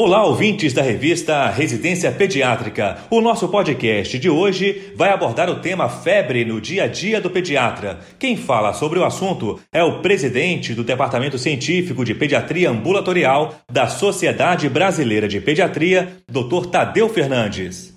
[0.00, 2.98] Olá, ouvintes da revista Residência Pediátrica.
[3.10, 7.28] O nosso podcast de hoje vai abordar o tema febre no dia a dia do
[7.28, 7.98] pediatra.
[8.16, 13.88] Quem fala sobre o assunto é o presidente do Departamento Científico de Pediatria Ambulatorial da
[13.88, 16.70] Sociedade Brasileira de Pediatria, Dr.
[16.70, 17.92] Tadeu Fernandes.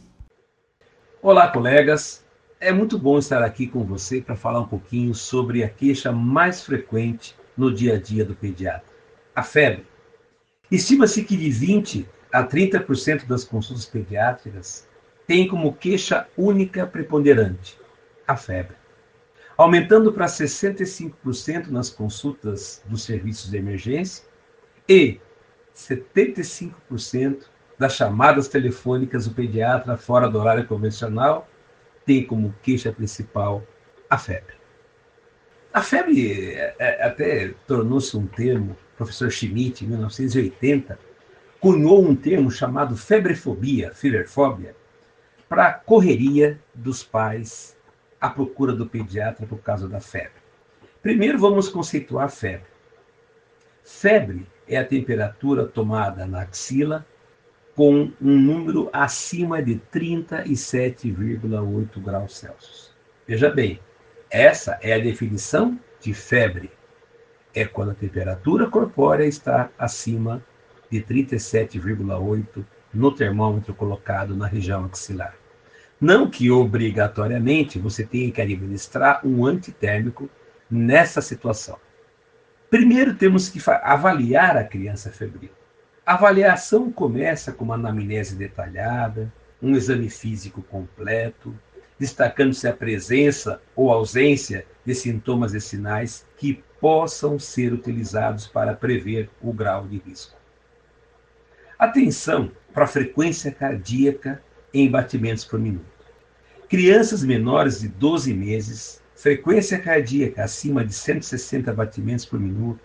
[1.22, 2.26] Olá, colegas.
[2.60, 6.64] É muito bom estar aqui com você para falar um pouquinho sobre a queixa mais
[6.64, 8.90] frequente no dia a dia do pediatra:
[9.36, 9.91] a febre.
[10.72, 14.88] Estima-se que de 20 a 30% das consultas pediátricas
[15.28, 17.78] têm como queixa única preponderante
[18.26, 18.78] a febre,
[19.58, 24.24] aumentando para 65% nas consultas dos serviços de emergência
[24.88, 25.20] e
[25.76, 27.44] 75%
[27.78, 31.50] das chamadas telefônicas do pediatra fora do horário convencional
[32.06, 33.62] tem como queixa principal
[34.10, 34.61] a febre.
[35.74, 41.00] A febre é, é, até tornou-se um termo professor Schmidt, em 1980,
[41.62, 44.76] cunhou um termo chamado febrefobia, feverfobia,
[45.48, 47.78] para a correria dos pais
[48.20, 50.42] à procura do pediatra por causa da febre.
[51.02, 52.68] Primeiro vamos conceituar a febre.
[53.82, 57.06] Febre é a temperatura tomada na axila
[57.76, 62.94] com um número acima de 37,8 graus Celsius.
[63.26, 63.80] Veja bem,
[64.32, 66.72] essa é a definição de febre
[67.54, 70.42] é quando a temperatura corpórea está acima
[70.90, 75.36] de 37,8 no termômetro colocado na região axilar.
[76.00, 80.30] Não que obrigatoriamente você tenha que administrar um antitérmico
[80.70, 81.78] nessa situação.
[82.70, 85.52] Primeiro temos que avaliar a criança febril.
[86.06, 91.54] A avaliação começa com uma anamnese detalhada, um exame físico completo,
[92.02, 99.30] destacando-se a presença ou ausência de sintomas e sinais que possam ser utilizados para prever
[99.40, 100.36] o grau de risco.
[101.78, 104.42] Atenção para a frequência cardíaca
[104.74, 105.86] em batimentos por minuto.
[106.68, 112.84] Crianças menores de 12 meses, frequência cardíaca acima de 160 batimentos por minuto,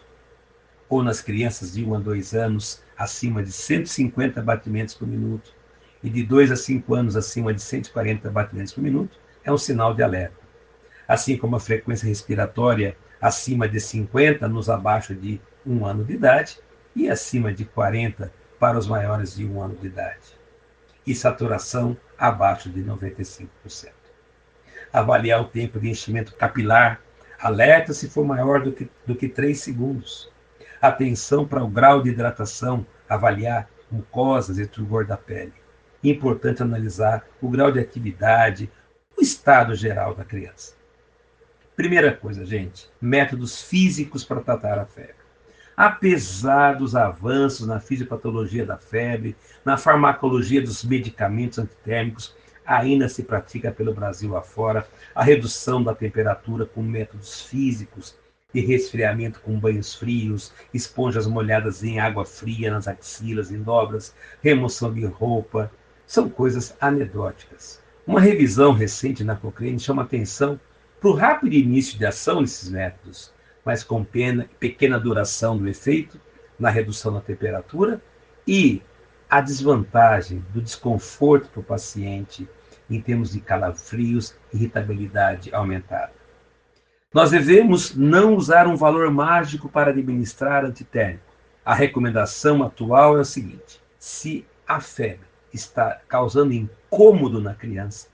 [0.91, 5.56] ou nas crianças de 1 a 2 anos, acima de 150 batimentos por minuto,
[6.07, 9.93] e de 2 a 5 anos acima de 140 batimentos por minuto, é um sinal
[9.93, 10.37] de alerta.
[11.09, 16.61] Assim como a frequência respiratória acima de 50 nos abaixo de 1 ano de idade
[16.95, 20.39] e acima de 40 para os maiores de 1 ano de idade.
[21.05, 23.49] E saturação abaixo de 95%.
[24.93, 27.01] Avaliar o tempo de enchimento capilar,
[27.37, 30.31] alerta se for maior do que, do que 3 segundos.
[30.81, 35.66] Atenção para o grau de hidratação, avaliar mucosas e turgor da pele
[36.03, 38.71] importante analisar o grau de atividade,
[39.17, 40.75] o estado geral da criança.
[41.75, 45.15] Primeira coisa, gente, métodos físicos para tratar a febre.
[45.77, 52.35] Apesar dos avanços na fisiopatologia da febre, na farmacologia dos medicamentos antitérmicos,
[52.65, 58.17] ainda se pratica pelo Brasil afora a redução da temperatura com métodos físicos
[58.53, 64.95] de resfriamento com banhos frios, esponjas molhadas em água fria nas axilas e dobras, remoção
[64.95, 65.71] de roupa,
[66.07, 67.83] são coisas anedóticas.
[68.07, 70.61] Uma revisão recente na Cochrane chama atenção
[71.01, 73.33] para o rápido início de ação desses métodos,
[73.65, 76.21] mas com pena, pequena duração do efeito
[76.59, 78.01] na redução da temperatura
[78.47, 78.81] e
[79.29, 82.49] a desvantagem do desconforto para o paciente
[82.89, 86.13] em termos de calafrios irritabilidade aumentada.
[87.13, 91.25] Nós devemos não usar um valor mágico para administrar antitérmico.
[91.65, 98.09] A recomendação atual é o seguinte: se a febre está causando incômodo na criança,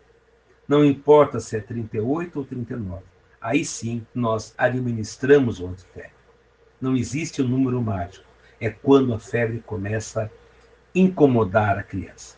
[0.66, 3.02] não importa se é 38 ou 39,
[3.40, 6.14] aí sim nós administramos o antitérmico.
[6.80, 8.24] Não existe o um número mágico,
[8.60, 10.30] é quando a febre começa a
[10.94, 12.36] incomodar a criança.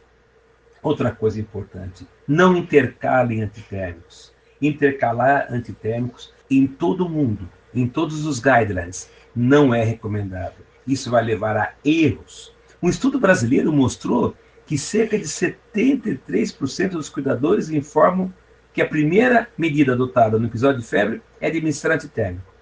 [0.82, 4.32] Outra coisa importante, não intercalem antitérmicos.
[4.60, 10.54] Intercalar antitérmicos em todo o mundo, em todos os guidelines, não é recomendado.
[10.86, 12.54] Isso vai levar a erros.
[12.82, 18.32] Um estudo brasileiro mostrou que cerca de 73% dos cuidadores informam
[18.72, 22.52] que a primeira medida adotada no episódio de febre é administrar antitérmico.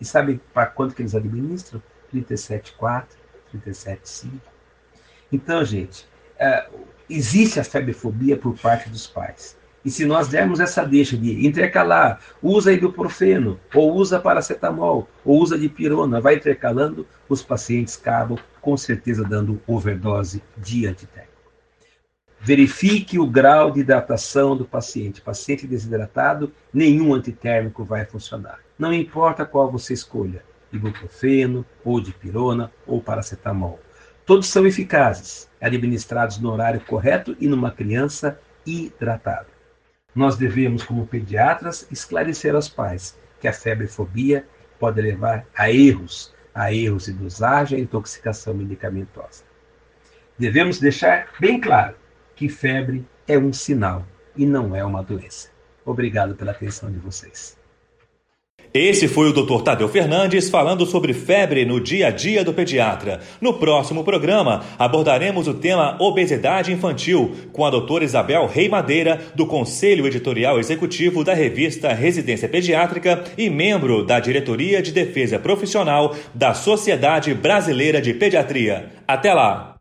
[0.00, 1.82] E sabe para quanto que eles administram?
[2.12, 3.04] 37,4,
[3.54, 4.30] 37,5.
[5.30, 6.08] Então, gente,
[6.38, 6.66] é,
[7.08, 9.56] existe a febrefobia por parte dos pais.
[9.84, 15.58] E se nós dermos essa deixa de intercalar, usa ibuprofeno, ou usa paracetamol, ou usa
[15.58, 21.29] dipirona, vai intercalando, os pacientes acabam com certeza dando overdose de antitérmico.
[22.42, 25.20] Verifique o grau de hidratação do paciente.
[25.20, 28.60] Paciente desidratado, nenhum antitérmico vai funcionar.
[28.78, 30.42] Não importa qual você escolha,
[30.72, 33.78] ibuprofeno, ou dipirona, ou paracetamol.
[34.24, 39.48] Todos são eficazes, administrados no horário correto e numa criança hidratada.
[40.14, 44.46] Nós devemos, como pediatras, esclarecer aos pais que a febrefobia
[44.78, 49.44] pode levar a erros, a erros de dosagem e intoxicação medicamentosa.
[50.38, 51.99] Devemos deixar bem claro
[52.40, 54.02] que febre é um sinal
[54.34, 55.50] e não é uma doença.
[55.84, 57.54] Obrigado pela atenção de vocês.
[58.72, 59.62] Esse foi o Dr.
[59.62, 63.20] Tadeu Fernandes falando sobre febre no dia a dia do pediatra.
[63.42, 69.44] No próximo programa, abordaremos o tema obesidade infantil com a doutora Isabel Rei Madeira, do
[69.44, 76.54] Conselho Editorial Executivo da revista Residência Pediátrica e membro da Diretoria de Defesa Profissional da
[76.54, 78.92] Sociedade Brasileira de Pediatria.
[79.06, 79.70] Até lá!